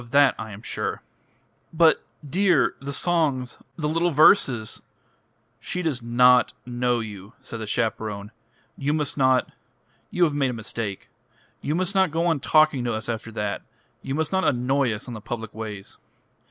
[0.01, 1.03] "Of that I am sure."
[1.71, 4.81] "But, dear the songs the little verses"
[5.69, 8.31] "She does not know you," said the chaperone.
[8.75, 9.51] "You must not....
[10.09, 11.07] You have made a mistake.
[11.61, 13.61] You must not go on talking to us after that.
[14.01, 15.99] You must not annoy us on the public ways."